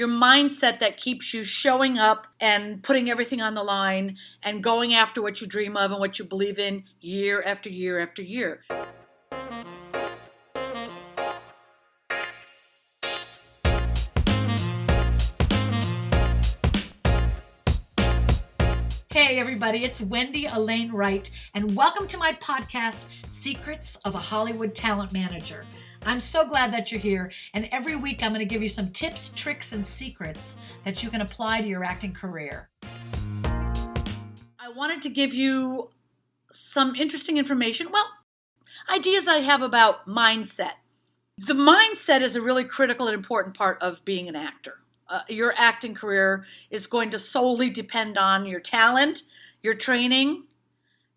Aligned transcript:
your 0.00 0.08
mindset 0.08 0.78
that 0.78 0.96
keeps 0.96 1.34
you 1.34 1.44
showing 1.44 1.98
up 1.98 2.26
and 2.40 2.82
putting 2.82 3.10
everything 3.10 3.42
on 3.42 3.52
the 3.52 3.62
line 3.62 4.16
and 4.42 4.62
going 4.62 4.94
after 4.94 5.20
what 5.20 5.42
you 5.42 5.46
dream 5.46 5.76
of 5.76 5.90
and 5.90 6.00
what 6.00 6.18
you 6.18 6.24
believe 6.24 6.58
in 6.58 6.82
year 7.02 7.42
after 7.44 7.68
year 7.68 8.00
after 8.00 8.22
year. 8.22 8.62
Hey, 19.10 19.38
everybody, 19.38 19.84
it's 19.84 20.00
Wendy 20.00 20.46
Elaine 20.46 20.92
Wright, 20.92 21.30
and 21.52 21.76
welcome 21.76 22.06
to 22.06 22.16
my 22.16 22.32
podcast, 22.32 23.04
Secrets 23.26 23.96
of 23.96 24.14
a 24.14 24.18
Hollywood 24.18 24.74
Talent 24.74 25.12
Manager. 25.12 25.66
I'm 26.06 26.20
so 26.20 26.46
glad 26.46 26.72
that 26.72 26.90
you're 26.90 27.00
here. 27.00 27.30
And 27.52 27.68
every 27.70 27.94
week, 27.94 28.22
I'm 28.22 28.30
going 28.30 28.40
to 28.40 28.46
give 28.46 28.62
you 28.62 28.70
some 28.70 28.90
tips, 28.90 29.32
tricks, 29.34 29.72
and 29.72 29.84
secrets 29.84 30.56
that 30.82 31.02
you 31.02 31.10
can 31.10 31.20
apply 31.20 31.60
to 31.60 31.68
your 31.68 31.84
acting 31.84 32.12
career. 32.12 32.70
I 33.44 34.70
wanted 34.74 35.02
to 35.02 35.10
give 35.10 35.34
you 35.34 35.90
some 36.50 36.94
interesting 36.94 37.36
information. 37.36 37.88
Well, 37.92 38.08
ideas 38.92 39.28
I 39.28 39.38
have 39.38 39.62
about 39.62 40.06
mindset. 40.06 40.72
The 41.36 41.54
mindset 41.54 42.22
is 42.22 42.34
a 42.34 42.40
really 42.40 42.64
critical 42.64 43.06
and 43.06 43.14
important 43.14 43.56
part 43.56 43.80
of 43.82 44.04
being 44.04 44.28
an 44.28 44.36
actor. 44.36 44.78
Uh, 45.06 45.20
your 45.28 45.52
acting 45.56 45.94
career 45.94 46.44
is 46.70 46.86
going 46.86 47.10
to 47.10 47.18
solely 47.18 47.68
depend 47.68 48.16
on 48.16 48.46
your 48.46 48.60
talent, 48.60 49.24
your 49.60 49.74
training, 49.74 50.44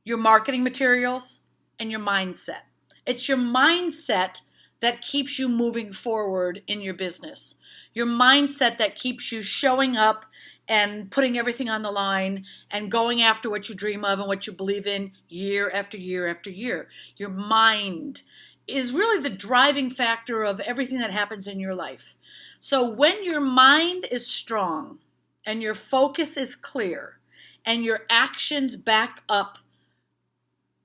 your 0.03 0.17
marketing 0.17 0.63
materials, 0.63 1.39
and 1.79 1.89
your 1.89 1.99
mindset. 1.99 2.63
It's 3.05 3.29
your 3.29 3.37
mindset 3.37 4.41
that 4.83 5.01
keeps 5.01 5.39
you 5.39 5.47
moving 5.47 5.93
forward 5.93 6.61
in 6.67 6.81
your 6.81 6.93
business. 6.93 7.55
Your 7.93 8.05
mindset 8.05 8.77
that 8.79 8.97
keeps 8.97 9.31
you 9.31 9.41
showing 9.41 9.95
up 9.95 10.25
and 10.67 11.09
putting 11.09 11.37
everything 11.37 11.69
on 11.69 11.83
the 11.83 11.89
line 11.89 12.43
and 12.69 12.91
going 12.91 13.21
after 13.21 13.49
what 13.49 13.69
you 13.69 13.75
dream 13.75 14.03
of 14.03 14.19
and 14.19 14.27
what 14.27 14.45
you 14.45 14.51
believe 14.51 14.85
in 14.85 15.13
year 15.29 15.71
after 15.73 15.95
year 15.95 16.27
after 16.27 16.49
year. 16.49 16.89
Your 17.15 17.29
mind 17.29 18.23
is 18.67 18.91
really 18.91 19.21
the 19.21 19.33
driving 19.33 19.89
factor 19.89 20.43
of 20.43 20.59
everything 20.59 20.99
that 20.99 21.11
happens 21.11 21.47
in 21.47 21.61
your 21.61 21.75
life. 21.75 22.15
So 22.59 22.89
when 22.89 23.23
your 23.23 23.39
mind 23.39 24.05
is 24.11 24.27
strong 24.27 24.99
and 25.45 25.61
your 25.61 25.75
focus 25.75 26.35
is 26.35 26.57
clear 26.57 27.19
and 27.65 27.85
your 27.85 28.01
actions 28.09 28.75
back 28.75 29.21
up 29.29 29.59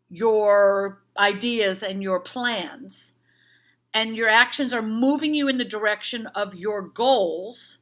your 0.09 1.03
ideas 1.19 1.83
and 1.83 2.01
your 2.01 2.21
plans, 2.21 3.18
and 3.95 4.17
your 4.17 4.29
actions 4.29 4.73
are 4.73 4.83
moving 4.83 5.35
you 5.35 5.49
in 5.49 5.59
the 5.59 5.65
direction 5.65 6.27
of 6.29 6.55
your 6.55 6.83
goals, 6.83 7.79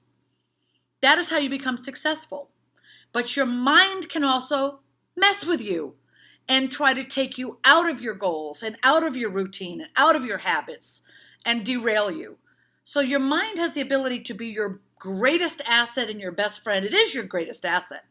that 1.01 1.19
is 1.19 1.31
how 1.31 1.39
you 1.39 1.51
become 1.51 1.77
successful. 1.77 2.51
But 3.13 3.37
your 3.37 3.47
mind 3.47 4.09
can 4.09 4.25
also 4.25 4.81
mess 5.17 5.45
with 5.45 5.63
you 5.63 5.95
and 6.49 6.71
try 6.71 6.95
to 6.95 7.05
take 7.05 7.39
you 7.39 7.59
out 7.65 7.89
of 7.91 8.01
your 8.01 8.15
goals 8.15 8.63
and 8.63 8.77
out 8.83 9.05
of 9.05 9.17
your 9.17 9.31
routine 9.31 9.81
and 9.81 9.91
out 9.97 10.17
of 10.17 10.25
your 10.25 10.39
habits 10.39 11.03
and 11.45 11.65
derail 11.65 12.11
you. 12.11 12.39
So 12.85 13.01
your 13.01 13.21
mind 13.21 13.59
has 13.59 13.75
the 13.75 13.81
ability 13.81 14.21
to 14.21 14.35
be 14.35 14.47
your 14.47 14.81
greatest 14.99 15.61
asset 15.69 16.09
and 16.09 16.21
your 16.21 16.33
best 16.33 16.63
friend. 16.63 16.85
It 16.85 16.95
is 16.95 17.15
your 17.15 17.25
greatest 17.25 17.65
asset, 17.65 18.05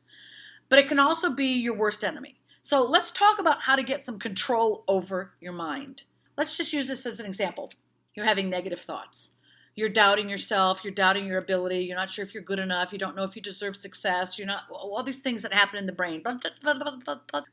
but 0.69 0.79
it 0.79 0.88
can 0.88 0.99
also 0.99 1.33
be 1.33 1.47
your 1.47 1.75
worst 1.75 2.03
enemy. 2.03 2.39
So 2.61 2.83
let's 2.83 3.11
talk 3.11 3.39
about 3.39 3.61
how 3.63 3.75
to 3.75 3.83
get 3.83 4.03
some 4.03 4.19
control 4.19 4.83
over 4.88 5.33
your 5.39 5.53
mind. 5.53 6.03
Let's 6.38 6.57
just 6.57 6.73
use 6.73 6.88
this 6.88 7.05
as 7.05 7.19
an 7.19 7.25
example 7.25 7.71
you're 8.16 8.25
having 8.25 8.49
negative 8.49 8.80
thoughts. 8.80 9.31
You're 9.75 9.89
doubting 9.89 10.30
yourself, 10.30 10.83
you're 10.83 10.94
doubting 10.94 11.27
your 11.27 11.38
ability, 11.38 11.80
you're 11.80 11.97
not 11.97 12.09
sure 12.09 12.23
if 12.23 12.33
you're 12.33 12.44
good 12.44 12.59
enough, 12.59 12.94
you 12.94 12.97
don't 12.97 13.16
know 13.16 13.23
if 13.23 13.35
you 13.35 13.41
deserve 13.41 13.75
success, 13.75 14.39
you're 14.39 14.47
not, 14.47 14.63
all 14.72 15.03
these 15.03 15.19
things 15.19 15.41
that 15.41 15.53
happen 15.53 15.77
in 15.77 15.85
the 15.85 15.91
brain, 15.91 16.23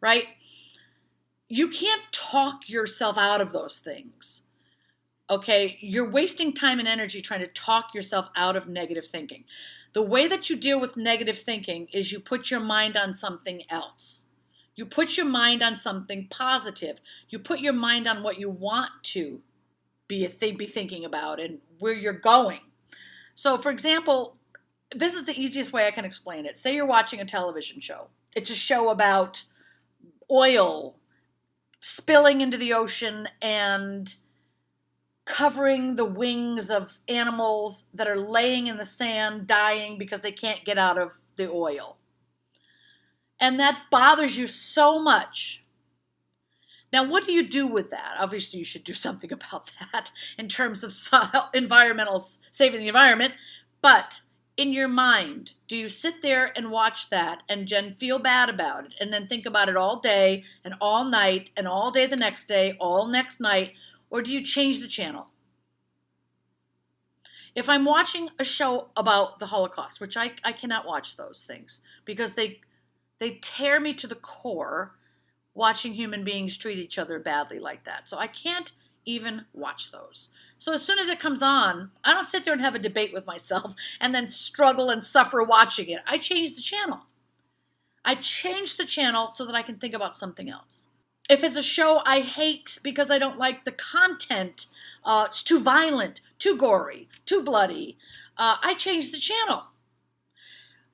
right? 0.01 0.27
You 1.49 1.69
can't 1.69 2.03
talk 2.13 2.69
yourself 2.69 3.19
out 3.19 3.41
of 3.41 3.53
those 3.53 3.81
things. 3.81 4.43
Okay, 5.29 5.79
you're 5.81 6.11
wasting 6.11 6.53
time 6.53 6.79
and 6.79 6.87
energy 6.87 7.21
trying 7.21 7.41
to 7.41 7.47
talk 7.49 7.93
yourself 7.93 8.29
out 8.37 8.55
of 8.55 8.69
negative 8.69 9.07
thinking. 9.07 9.45
The 9.93 10.03
way 10.03 10.29
that 10.29 10.49
you 10.49 10.57
deal 10.57 10.81
with 10.81 10.97
negative 10.97 11.39
thinking 11.39 11.89
is 11.93 12.13
you 12.13 12.21
put 12.21 12.51
your 12.51 12.61
mind 12.61 12.97
on 12.97 13.15
something 13.15 13.63
else. 13.69 14.27
You 14.75 14.87
put 14.87 15.17
your 15.17 15.27
mind 15.27 15.63
on 15.63 15.77
something 15.77 16.29
positive. 16.31 17.01
You 17.29 17.39
put 17.39 17.61
your 17.61 17.73
mind 17.73 18.07
on 18.07 18.23
what 18.23 18.39
you 18.39 18.49
want 18.49 18.91
to 19.05 19.41
be 20.13 20.29
th- 20.29 20.59
be 20.59 20.67
thinking 20.67 21.07
about 21.07 21.41
and 21.41 21.59
where 21.79 21.95
you're 21.95 22.13
going. 22.13 22.61
So, 23.35 23.57
for 23.57 23.71
example, 23.71 24.37
this 24.95 25.15
is 25.15 25.25
the 25.25 25.41
easiest 25.41 25.73
way 25.73 25.87
I 25.87 25.91
can 25.91 26.05
explain 26.05 26.45
it. 26.45 26.59
Say 26.59 26.75
you're 26.75 26.85
watching 26.85 27.19
a 27.19 27.25
television 27.25 27.81
show. 27.81 28.09
It's 28.37 28.51
a 28.51 28.55
show 28.55 28.91
about 28.91 29.45
oil 30.31 30.99
spilling 31.81 32.43
into 32.43 32.59
the 32.59 32.75
ocean 32.75 33.27
and 33.41 34.15
covering 35.25 35.97
the 35.97 36.05
wings 36.05 36.69
of 36.69 36.99
animals 37.09 37.87
that 37.95 38.07
are 38.07 38.19
laying 38.19 38.67
in 38.67 38.77
the 38.77 38.85
sand 38.85 39.47
dying 39.47 39.97
because 39.97 40.21
they 40.21 40.33
can't 40.33 40.65
get 40.65 40.77
out 40.77 40.99
of 40.99 41.21
the 41.37 41.49
oil. 41.49 41.97
And 43.41 43.59
that 43.59 43.85
bothers 43.91 44.37
you 44.37 44.47
so 44.47 45.03
much 45.03 45.62
now, 46.93 47.05
what 47.05 47.25
do 47.25 47.33
you 47.33 47.43
do 47.43 47.67
with 47.67 47.91
that? 47.91 48.17
Obviously, 48.19 48.59
you 48.59 48.65
should 48.65 48.85
do 48.85 48.93
something 48.93 49.33
about 49.33 49.71
that 49.81 50.11
in 50.39 50.49
terms 50.49 50.85
of 50.85 50.93
environmental 51.55 52.23
saving 52.51 52.81
the 52.81 52.89
environment. 52.89 53.35
But 53.81 54.21
in 54.57 54.73
your 54.73 54.89
mind, 54.89 55.55
do 55.67 55.77
you 55.77 55.89
sit 55.89 56.21
there 56.21 56.53
and 56.57 56.71
watch 56.71 57.09
that 57.11 57.43
and 57.49 57.67
then 57.67 57.95
feel 57.95 58.19
bad 58.19 58.51
about 58.51 58.85
it 58.85 58.93
and 59.01 59.13
then 59.13 59.27
think 59.27 59.47
about 59.47 59.69
it 59.69 59.77
all 59.77 59.99
day 59.99 60.45
and 60.65 60.75
all 60.81 61.05
night 61.05 61.51
and 61.57 61.67
all 61.67 61.91
day 61.91 62.07
the 62.07 62.17
next 62.17 62.45
day, 62.45 62.77
all 62.79 63.07
next 63.07 63.41
night, 63.41 63.73
or 64.11 64.21
do 64.21 64.33
you 64.33 64.45
change 64.45 64.81
the 64.81 64.89
channel? 64.89 65.31
If 67.55 67.69
I'm 67.69 67.85
watching 67.85 68.29
a 68.39 68.45
show 68.45 68.89
about 68.97 69.39
the 69.39 69.47
Holocaust, 69.47 70.01
which 70.01 70.17
I, 70.17 70.33
I 70.45 70.53
cannot 70.53 70.87
watch 70.87 71.17
those 71.17 71.45
things 71.45 71.81
because 72.05 72.35
they 72.35 72.61
they 73.19 73.39
tear 73.41 73.79
me 73.79 73.95
to 73.95 74.07
the 74.07 74.17
core 74.17 74.97
watching 75.55 75.95
human 75.95 76.25
beings 76.25 76.57
treat 76.57 76.79
each 76.79 76.99
other 76.99 77.19
badly 77.19 77.59
like 77.59 77.85
that. 77.85 78.09
So 78.09 78.19
I 78.19 78.27
can't 78.27 78.73
even 79.05 79.47
watch 79.53 79.91
those. 79.91 80.31
So 80.59 80.73
as 80.73 80.85
soon 80.85 80.99
as 80.99 81.09
it 81.09 81.21
comes 81.21 81.43
on, 81.43 81.91
I 82.05 82.15
don't 82.15 82.25
sit 82.27 82.45
there 82.45 82.53
and 82.53 82.63
have 82.63 82.75
a 82.75 82.81
debate 82.81 83.13
with 83.13 83.27
myself 83.27 83.75
and 84.01 84.15
then 84.15 84.29
struggle 84.29 84.91
and 84.91 85.05
suffer 85.05 85.43
watching 85.43 85.89
it. 85.89 86.01
I 86.07 86.19
change 86.19 86.55
the 86.55 86.63
channel. 86.63 87.01
I 88.05 88.15
change 88.17 88.77
the 88.77 88.85
channel 88.85 89.29
so 89.29 89.47
that 89.47 89.55
I 89.55 89.63
can 89.63 89.77
think 89.77 89.95
about 89.95 90.15
something 90.17 90.49
else. 90.49 90.89
If 91.31 91.45
it's 91.45 91.57
a 91.57 91.63
show 91.63 92.03
I 92.05 92.21
hate 92.21 92.79
because 92.83 93.11
I 93.11 93.19
don't 93.19 93.39
like 93.39 93.65
the 93.65 93.73
content, 93.73 94.67
uh, 95.05 95.25
it's 95.29 95.43
too 95.43 95.61
violent, 95.61 96.21
too 96.39 96.57
gory, 96.57 97.09
too 97.25 97.43
bloody, 97.43 97.97
uh, 98.37 98.57
I 98.63 98.75
change 98.75 99.13
the 99.13 99.19
channel. 99.19 99.63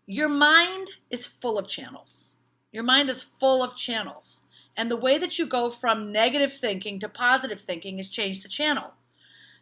Your 0.06 0.28
mind 0.28 0.88
is 1.10 1.26
full 1.26 1.58
of 1.58 1.68
channels. 1.68 2.32
Your 2.72 2.82
mind 2.82 3.08
is 3.10 3.22
full 3.22 3.62
of 3.62 3.76
channels. 3.76 4.46
And 4.78 4.88
the 4.88 4.96
way 4.96 5.18
that 5.18 5.40
you 5.40 5.44
go 5.44 5.70
from 5.70 6.12
negative 6.12 6.52
thinking 6.52 7.00
to 7.00 7.08
positive 7.08 7.60
thinking 7.60 7.98
is 7.98 8.08
change 8.08 8.44
the 8.44 8.48
channel. 8.48 8.94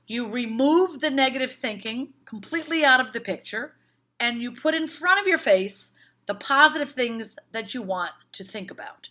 You 0.06 0.28
remove 0.28 1.00
the 1.00 1.08
negative 1.08 1.50
thinking 1.50 2.12
completely 2.26 2.84
out 2.84 3.00
of 3.00 3.14
the 3.14 3.20
picture 3.20 3.76
and 4.20 4.42
you 4.42 4.52
put 4.52 4.74
in 4.74 4.86
front 4.86 5.18
of 5.18 5.26
your 5.26 5.38
face 5.38 5.94
the 6.26 6.34
positive 6.34 6.90
things 6.90 7.34
that 7.52 7.72
you 7.72 7.80
want 7.80 8.12
to 8.32 8.44
think 8.44 8.70
about. 8.70 9.08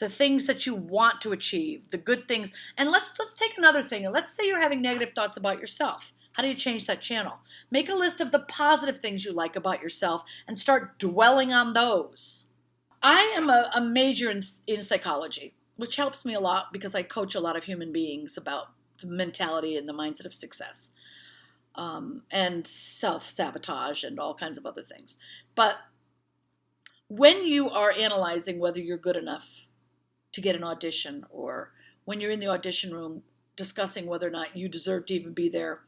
The 0.00 0.08
things 0.08 0.46
that 0.46 0.66
you 0.66 0.74
want 0.74 1.20
to 1.20 1.30
achieve, 1.30 1.90
the 1.90 1.98
good 1.98 2.26
things. 2.26 2.52
And 2.76 2.90
let's 2.90 3.16
let's 3.16 3.34
take 3.34 3.56
another 3.56 3.82
thing. 3.82 4.10
Let's 4.10 4.34
say 4.34 4.48
you're 4.48 4.60
having 4.60 4.82
negative 4.82 5.10
thoughts 5.10 5.36
about 5.36 5.60
yourself. 5.60 6.12
How 6.32 6.42
do 6.42 6.48
you 6.48 6.54
change 6.54 6.86
that 6.86 7.00
channel? 7.00 7.34
Make 7.70 7.88
a 7.88 7.94
list 7.94 8.20
of 8.20 8.32
the 8.32 8.40
positive 8.40 8.98
things 8.98 9.24
you 9.24 9.32
like 9.32 9.54
about 9.54 9.82
yourself 9.82 10.24
and 10.48 10.58
start 10.58 10.98
dwelling 10.98 11.52
on 11.52 11.74
those. 11.74 12.46
I 13.02 13.34
am 13.36 13.48
a, 13.50 13.70
a 13.74 13.80
major 13.80 14.30
in, 14.30 14.42
in 14.66 14.82
psychology, 14.82 15.54
which 15.76 15.96
helps 15.96 16.24
me 16.24 16.34
a 16.34 16.40
lot 16.40 16.72
because 16.72 16.94
I 16.94 17.02
coach 17.02 17.34
a 17.34 17.40
lot 17.40 17.56
of 17.56 17.64
human 17.64 17.92
beings 17.92 18.36
about 18.36 18.68
the 19.00 19.08
mentality 19.08 19.76
and 19.76 19.88
the 19.88 19.92
mindset 19.92 20.26
of 20.26 20.34
success 20.34 20.92
um, 21.74 22.22
and 22.30 22.66
self 22.66 23.28
sabotage 23.28 24.04
and 24.04 24.18
all 24.20 24.34
kinds 24.34 24.58
of 24.58 24.66
other 24.66 24.82
things. 24.82 25.16
But 25.54 25.78
when 27.08 27.46
you 27.46 27.68
are 27.70 27.92
analyzing 27.92 28.58
whether 28.58 28.80
you're 28.80 28.96
good 28.96 29.16
enough 29.16 29.66
to 30.32 30.40
get 30.40 30.56
an 30.56 30.64
audition 30.64 31.24
or 31.30 31.72
when 32.04 32.20
you're 32.20 32.30
in 32.30 32.40
the 32.40 32.48
audition 32.48 32.94
room 32.94 33.22
discussing 33.56 34.06
whether 34.06 34.26
or 34.26 34.30
not 34.30 34.56
you 34.56 34.68
deserve 34.68 35.04
to 35.06 35.14
even 35.14 35.32
be 35.34 35.48
there 35.48 35.80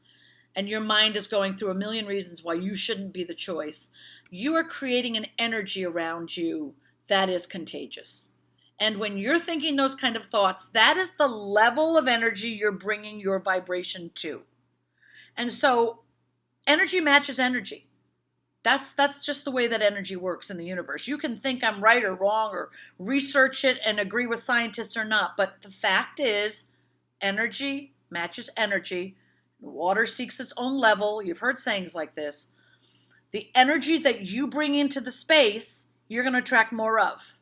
and 0.55 0.69
your 0.69 0.81
mind 0.81 1.17
is 1.17 1.27
going 1.27 1.55
through 1.55 1.71
a 1.71 1.75
million 1.75 2.07
reasons 2.07 2.45
why 2.45 2.55
you 2.55 2.77
shouldn't 2.77 3.13
be 3.13 3.25
the 3.25 3.35
choice, 3.35 3.91
you 4.31 4.55
are 4.55 4.65
creating 4.65 5.17
an 5.17 5.27
energy 5.39 5.85
around 5.85 6.37
you 6.37 6.75
that 7.09 7.29
is 7.29 7.47
contagious. 7.47 8.31
And 8.79 8.99
when 8.99 9.19
you're 9.19 9.39
thinking 9.39 9.77
those 9.77 9.95
kind 9.95 10.17
of 10.17 10.25
thoughts, 10.25 10.69
that 10.69 10.97
is 10.97 11.13
the 11.13 11.29
level 11.29 11.97
of 11.97 12.09
energy 12.09 12.49
you're 12.49 12.73
bringing 12.73 13.21
your 13.21 13.39
vibration 13.39 14.11
to. 14.17 14.43
And 15.37 15.51
so 15.51 16.01
energy 16.67 17.01
matches 17.01 17.39
energy. 17.39 17.87
That's 18.63 18.95
that's 18.95 19.25
just 19.25 19.45
the 19.45 19.51
way 19.51 19.67
that 19.67 19.83
energy 19.83 20.17
works 20.17 20.51
in 20.51 20.57
the 20.57 20.65
universe. 20.65 21.07
You 21.07 21.19
can 21.19 21.37
think 21.37 21.63
I'm 21.63 21.85
right 21.85 22.03
or 22.03 22.15
wrong 22.15 22.51
or 22.53 22.71
research 22.99 23.63
it 23.65 23.79
and 23.85 24.01
agree 24.01 24.27
with 24.27 24.39
scientists 24.39 24.97
or 24.97 25.05
not, 25.05 25.37
but 25.37 25.61
the 25.61 25.69
fact 25.69 26.19
is 26.19 26.65
energy 27.21 27.93
matches 28.11 28.49
energy. 28.57 29.17
Water 29.61 30.07
seeks 30.07 30.41
its 30.41 30.55
own 30.57 30.79
level. 30.79 31.23
You've 31.23 31.41
heard 31.41 31.59
sayings 31.59 31.95
like 31.95 32.15
this. 32.15 32.49
The 33.33 33.51
energy 33.55 33.99
that 33.99 34.23
you 34.23 34.47
bring 34.47 34.75
into 34.75 35.01
the 35.01 35.11
space, 35.11 35.89
you're 36.09 36.23
going 36.23 36.35
to 36.35 36.41
attract 36.41 36.73
more 36.73 36.99
of. 36.99 37.35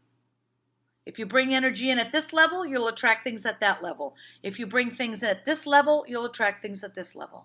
If 1.05 1.19
you 1.19 1.27
bring 1.27 1.53
energy 1.53 1.91
in 1.91 1.99
at 1.99 2.13
this 2.13 2.33
level, 2.33 2.65
you'll 2.65 2.87
attract 2.87 3.25
things 3.25 3.45
at 3.45 3.61
that 3.61 3.83
level. 3.83 4.15
If 4.43 4.59
you 4.59 4.67
bring 4.67 4.91
things 4.91 5.23
in 5.23 5.31
at 5.31 5.45
this 5.45 5.67
level, 5.67 6.05
you'll 6.07 6.27
attract 6.27 6.63
things 6.63 6.85
at 6.85 6.95
this 6.95 7.17
level. 7.17 7.45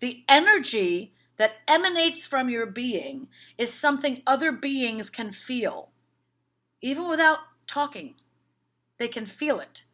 The 0.00 0.24
energy 0.28 1.12
that 1.36 1.56
emanates 1.68 2.26
from 2.26 2.48
your 2.48 2.66
being 2.66 3.28
is 3.56 3.72
something 3.72 4.22
other 4.26 4.50
beings 4.50 5.08
can 5.08 5.30
feel, 5.30 5.92
even 6.80 7.08
without 7.08 7.38
talking. 7.66 8.14
They 8.98 9.08
can 9.08 9.26
feel 9.26 9.60
it. 9.60 9.84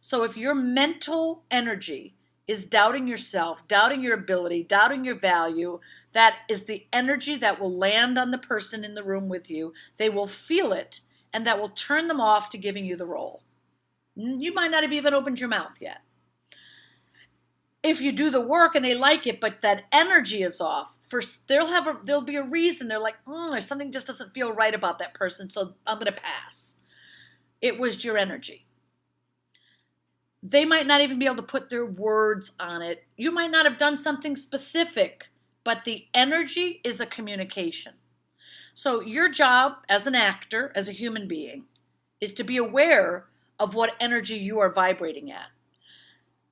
So 0.00 0.24
if 0.24 0.36
your 0.36 0.54
mental 0.54 1.44
energy 1.50 2.15
is 2.46 2.66
doubting 2.66 3.08
yourself, 3.08 3.66
doubting 3.66 4.02
your 4.02 4.14
ability, 4.14 4.62
doubting 4.62 5.04
your 5.04 5.18
value, 5.18 5.80
that 6.12 6.38
is 6.48 6.64
the 6.64 6.86
energy 6.92 7.36
that 7.36 7.60
will 7.60 7.76
land 7.76 8.18
on 8.18 8.30
the 8.30 8.38
person 8.38 8.84
in 8.84 8.94
the 8.94 9.02
room 9.02 9.28
with 9.28 9.50
you. 9.50 9.72
They 9.96 10.08
will 10.08 10.28
feel 10.28 10.72
it 10.72 11.00
and 11.32 11.46
that 11.46 11.58
will 11.58 11.68
turn 11.68 12.08
them 12.08 12.20
off 12.20 12.48
to 12.50 12.58
giving 12.58 12.84
you 12.84 12.96
the 12.96 13.06
role. 13.06 13.42
You 14.14 14.54
might 14.54 14.70
not 14.70 14.82
have 14.82 14.92
even 14.92 15.12
opened 15.12 15.40
your 15.40 15.50
mouth 15.50 15.76
yet. 15.80 16.02
If 17.82 18.00
you 18.00 18.10
do 18.10 18.30
the 18.30 18.40
work 18.40 18.74
and 18.74 18.84
they 18.84 18.94
like 18.94 19.26
it, 19.26 19.40
but 19.40 19.60
that 19.62 19.84
energy 19.92 20.42
is 20.42 20.60
off, 20.60 20.98
first 21.06 21.46
they'll 21.46 21.66
have 21.66 21.86
a 21.86 21.98
there'll 22.02 22.22
be 22.22 22.36
a 22.36 22.42
reason. 22.42 22.88
They're 22.88 22.98
like, 22.98 23.22
mm, 23.26 23.62
something 23.62 23.92
just 23.92 24.06
doesn't 24.08 24.34
feel 24.34 24.52
right 24.52 24.74
about 24.74 24.98
that 24.98 25.14
person, 25.14 25.48
so 25.48 25.74
I'm 25.86 25.98
going 25.98 26.06
to 26.06 26.20
pass. 26.20 26.78
It 27.60 27.78
was 27.78 28.04
your 28.04 28.16
energy. 28.16 28.65
They 30.48 30.64
might 30.64 30.86
not 30.86 31.00
even 31.00 31.18
be 31.18 31.26
able 31.26 31.36
to 31.36 31.42
put 31.42 31.70
their 31.70 31.84
words 31.84 32.52
on 32.60 32.80
it. 32.80 33.04
You 33.16 33.32
might 33.32 33.50
not 33.50 33.64
have 33.66 33.78
done 33.78 33.96
something 33.96 34.36
specific, 34.36 35.28
but 35.64 35.84
the 35.84 36.06
energy 36.14 36.80
is 36.84 37.00
a 37.00 37.06
communication. 37.06 37.94
So, 38.72 39.00
your 39.00 39.28
job 39.28 39.78
as 39.88 40.06
an 40.06 40.14
actor, 40.14 40.70
as 40.76 40.88
a 40.88 40.92
human 40.92 41.26
being, 41.26 41.64
is 42.20 42.32
to 42.34 42.44
be 42.44 42.56
aware 42.58 43.24
of 43.58 43.74
what 43.74 43.96
energy 43.98 44.36
you 44.36 44.60
are 44.60 44.72
vibrating 44.72 45.32
at. 45.32 45.48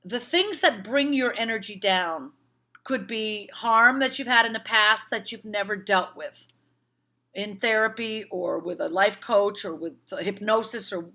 The 0.04 0.18
things 0.18 0.58
that 0.58 0.82
bring 0.82 1.12
your 1.12 1.32
energy 1.36 1.76
down 1.76 2.32
could 2.82 3.06
be 3.06 3.48
harm 3.54 4.00
that 4.00 4.18
you've 4.18 4.26
had 4.26 4.44
in 4.44 4.54
the 4.54 4.60
past 4.60 5.08
that 5.10 5.30
you've 5.30 5.44
never 5.44 5.76
dealt 5.76 6.16
with 6.16 6.48
in 7.32 7.58
therapy 7.58 8.24
or 8.24 8.58
with 8.58 8.80
a 8.80 8.88
life 8.88 9.20
coach 9.20 9.64
or 9.64 9.76
with 9.76 9.94
hypnosis 10.18 10.92
or 10.92 11.10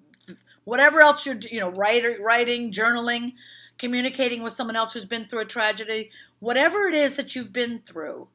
whatever 0.63 1.01
else 1.01 1.25
you're 1.25 1.39
you 1.51 1.59
know 1.59 1.71
writing, 1.71 2.21
writing 2.21 2.71
journaling 2.71 3.33
communicating 3.77 4.43
with 4.43 4.53
someone 4.53 4.75
else 4.75 4.93
who's 4.93 5.05
been 5.05 5.25
through 5.25 5.41
a 5.41 5.45
tragedy 5.45 6.11
whatever 6.39 6.87
it 6.87 6.93
is 6.93 7.15
that 7.15 7.35
you've 7.35 7.53
been 7.53 7.79
through 7.79 8.27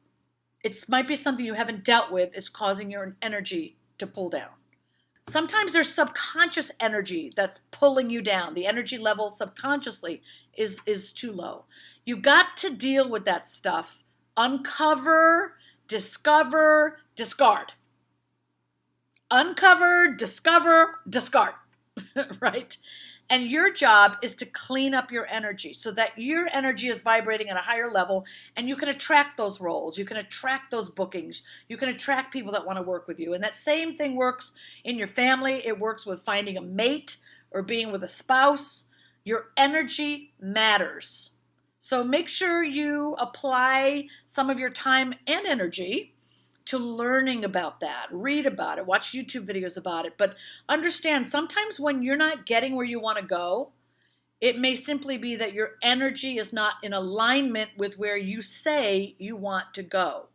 it 0.65 0.83
might 0.89 1.07
be 1.07 1.15
something 1.15 1.45
you 1.45 1.53
haven't 1.53 1.83
dealt 1.83 2.11
with. 2.11 2.35
It's 2.35 2.49
causing 2.49 2.89
your 2.89 3.15
energy 3.21 3.77
to 3.99 4.07
pull 4.07 4.31
down. 4.31 4.49
Sometimes 5.27 5.73
there's 5.73 5.93
subconscious 5.93 6.71
energy 6.79 7.31
that's 7.35 7.59
pulling 7.69 8.09
you 8.09 8.19
down. 8.23 8.55
The 8.55 8.65
energy 8.65 8.97
level 8.97 9.29
subconsciously 9.29 10.23
is 10.57 10.81
is 10.87 11.13
too 11.13 11.31
low. 11.31 11.65
You 12.03 12.17
got 12.17 12.57
to 12.57 12.75
deal 12.75 13.07
with 13.07 13.25
that 13.25 13.47
stuff. 13.47 14.03
Uncover, 14.35 15.53
discover, 15.87 16.97
discard. 17.15 17.73
Uncover, 19.29 20.15
discover, 20.15 20.99
discard. 21.07 21.53
right? 22.41 22.77
And 23.29 23.49
your 23.49 23.73
job 23.73 24.17
is 24.21 24.35
to 24.35 24.45
clean 24.45 24.93
up 24.93 25.11
your 25.11 25.25
energy 25.27 25.73
so 25.73 25.91
that 25.91 26.11
your 26.17 26.47
energy 26.53 26.87
is 26.87 27.01
vibrating 27.01 27.49
at 27.49 27.57
a 27.57 27.61
higher 27.61 27.89
level 27.89 28.25
and 28.55 28.69
you 28.69 28.75
can 28.75 28.89
attract 28.89 29.37
those 29.37 29.59
roles. 29.59 29.97
You 29.97 30.05
can 30.05 30.17
attract 30.17 30.69
those 30.69 30.89
bookings. 30.89 31.41
You 31.67 31.77
can 31.77 31.89
attract 31.89 32.31
people 32.31 32.51
that 32.51 32.65
want 32.65 32.77
to 32.77 32.83
work 32.83 33.07
with 33.07 33.19
you. 33.19 33.33
And 33.33 33.43
that 33.43 33.55
same 33.55 33.95
thing 33.95 34.15
works 34.15 34.53
in 34.83 34.97
your 34.97 35.07
family, 35.07 35.65
it 35.65 35.79
works 35.79 36.05
with 36.05 36.21
finding 36.21 36.57
a 36.57 36.61
mate 36.61 37.17
or 37.49 37.63
being 37.63 37.91
with 37.91 38.03
a 38.03 38.07
spouse. 38.07 38.85
Your 39.23 39.47
energy 39.57 40.33
matters. 40.39 41.31
So 41.79 42.03
make 42.03 42.27
sure 42.27 42.63
you 42.63 43.15
apply 43.19 44.07
some 44.25 44.49
of 44.49 44.59
your 44.59 44.71
time 44.71 45.13
and 45.27 45.45
energy 45.45 46.14
to 46.65 46.77
learning 46.77 47.45
about 47.45 47.79
that. 47.79 48.07
Read 48.11 48.45
about 48.45 48.77
it, 48.77 48.85
watch 48.85 49.11
YouTube 49.11 49.45
videos 49.47 49.77
about 49.77 50.05
it. 50.05 50.13
But 50.17 50.35
understand 50.67 51.29
sometimes 51.29 51.79
when 51.79 52.01
you're 52.01 52.17
not 52.17 52.45
getting 52.45 52.75
where 52.75 52.85
you 52.85 52.99
want 52.99 53.19
to 53.19 53.23
go, 53.23 53.71
it 54.41 54.59
may 54.59 54.75
simply 54.75 55.17
be 55.17 55.35
that 55.35 55.53
your 55.53 55.71
energy 55.81 56.37
is 56.37 56.51
not 56.51 56.75
in 56.83 56.93
alignment 56.93 57.71
with 57.77 57.97
where 57.97 58.17
you 58.17 58.41
say 58.41 59.15
you 59.17 59.37
want 59.37 59.73
to 59.73 59.83
go. 59.83 60.27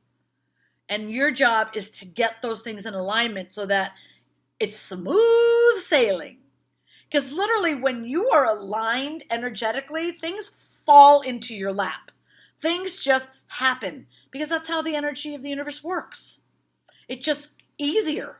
And 0.88 1.10
your 1.10 1.30
job 1.30 1.68
is 1.74 1.90
to 2.00 2.06
get 2.06 2.42
those 2.42 2.62
things 2.62 2.86
in 2.86 2.94
alignment 2.94 3.52
so 3.52 3.66
that 3.66 3.92
it's 4.58 4.78
smooth 4.78 5.78
sailing. 5.78 6.38
Because 7.08 7.32
literally, 7.32 7.74
when 7.74 8.04
you 8.04 8.28
are 8.30 8.44
aligned 8.44 9.24
energetically, 9.30 10.12
things 10.12 10.68
fall 10.86 11.20
into 11.20 11.54
your 11.54 11.72
lap. 11.72 12.09
Things 12.60 13.02
just 13.02 13.30
happen 13.46 14.06
because 14.30 14.48
that's 14.48 14.68
how 14.68 14.82
the 14.82 14.94
energy 14.94 15.34
of 15.34 15.42
the 15.42 15.50
universe 15.50 15.82
works. 15.82 16.42
It's 17.08 17.24
just 17.24 17.56
easier. 17.78 18.36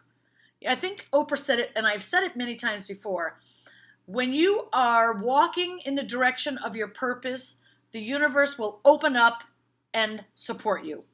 I 0.67 0.75
think 0.75 1.09
Oprah 1.13 1.39
said 1.39 1.59
it, 1.59 1.73
and 1.75 1.87
I've 1.87 2.03
said 2.03 2.23
it 2.23 2.37
many 2.37 2.55
times 2.55 2.87
before. 2.87 3.39
When 4.05 4.33
you 4.33 4.69
are 4.73 5.15
walking 5.15 5.81
in 5.85 5.95
the 5.95 6.03
direction 6.03 6.59
of 6.59 6.77
your 6.77 6.89
purpose, 6.89 7.57
the 7.93 8.01
universe 8.01 8.59
will 8.59 8.81
open 8.85 9.17
up 9.17 9.45
and 9.95 10.25
support 10.35 10.85
you. 10.85 11.05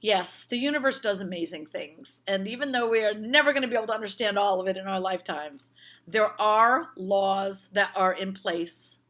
Yes, 0.00 0.44
the 0.44 0.58
universe 0.58 1.00
does 1.00 1.20
amazing 1.20 1.66
things. 1.66 2.22
And 2.28 2.46
even 2.46 2.72
though 2.72 2.88
we 2.88 3.04
are 3.04 3.14
never 3.14 3.52
going 3.52 3.62
to 3.62 3.68
be 3.68 3.74
able 3.74 3.86
to 3.86 3.94
understand 3.94 4.38
all 4.38 4.60
of 4.60 4.68
it 4.68 4.76
in 4.76 4.86
our 4.86 5.00
lifetimes, 5.00 5.72
there 6.06 6.38
are 6.40 6.90
laws 6.96 7.68
that 7.72 7.90
are 7.96 8.12
in 8.12 8.34
place 8.34 9.00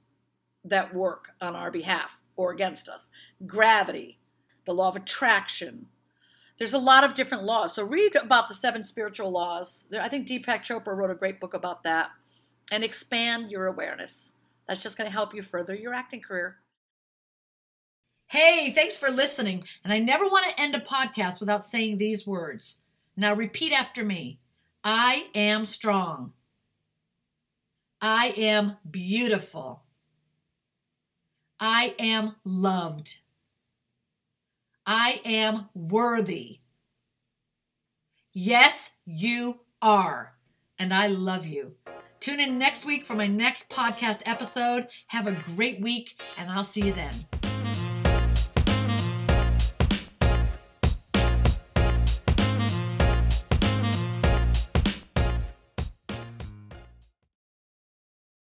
that 0.65 0.95
work 0.95 1.31
on 1.41 1.57
our 1.57 1.71
behalf 1.71 2.23
or 2.37 2.53
against 2.53 2.89
us. 2.89 3.11
Gravity, 3.47 4.19
the 4.65 4.75
law 4.75 4.89
of 4.89 4.97
attraction. 4.97 5.87
There's 6.59 6.75
a 6.75 6.79
lot 6.79 7.05
of 7.05 7.15
different 7.15 7.45
laws. 7.45 7.75
So 7.75 7.83
read 7.85 8.17
about 8.17 8.49
the 8.49 8.55
seven 8.55 8.83
spiritual 8.83 9.31
laws. 9.31 9.87
I 9.99 10.09
think 10.09 10.27
Deepak 10.27 10.63
Chopra 10.63 10.97
wrote 10.97 11.11
a 11.11 11.15
great 11.15 11.41
book 11.41 11.55
about 11.55 11.83
that 11.83 12.11
and 12.71 12.83
expand 12.83 13.51
your 13.51 13.67
awareness. 13.67 14.35
That's 14.67 14.83
just 14.83 14.97
going 14.97 15.09
to 15.09 15.15
help 15.15 15.35
you 15.35 15.43
further 15.43 15.75
your 15.75 15.95
acting 15.95 16.21
career. 16.21 16.57
Hey, 18.29 18.73
thanks 18.73 18.99
for 18.99 19.09
listening. 19.09 19.65
And 19.85 19.93
I 19.93 19.99
never 20.01 20.25
want 20.25 20.47
to 20.51 20.61
end 20.61 20.75
a 20.75 20.81
podcast 20.81 21.39
without 21.39 21.63
saying 21.63 21.99
these 21.99 22.27
words. 22.27 22.79
Now 23.17 23.35
repeat 23.35 23.73
after 23.73 24.05
me 24.05 24.41
I 24.83 25.29
am 25.35 25.65
strong. 25.65 26.33
I 28.01 28.35
am 28.37 28.77
beautiful. 28.89 29.83
I 31.59 31.95
am 31.99 32.37
loved. 32.45 33.19
I 34.87 35.21
am 35.25 35.69
worthy. 35.75 36.59
Yes, 38.33 38.91
you 39.05 39.61
are. 39.81 40.35
And 40.79 40.93
I 40.93 41.07
love 41.07 41.47
you. 41.47 41.73
Tune 42.21 42.41
in 42.41 42.59
next 42.59 42.85
week 42.85 43.07
for 43.07 43.15
my 43.15 43.27
next 43.27 43.71
podcast 43.71 44.21
episode. 44.27 44.89
Have 45.09 45.27
a 45.27 45.33
great 45.33 45.81
week, 45.81 46.21
and 46.37 46.51
I'll 46.51 46.65
see 46.65 46.83
you 46.83 46.93
then. 46.93 47.27